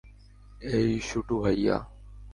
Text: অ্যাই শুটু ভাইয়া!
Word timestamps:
অ্যাই 0.61 0.91
শুটু 0.99 1.35
ভাইয়া! 1.43 1.77